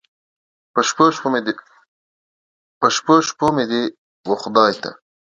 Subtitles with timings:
[0.73, 1.05] په شپو،
[3.27, 3.83] شپو مې دې
[4.27, 4.89] و خدای ته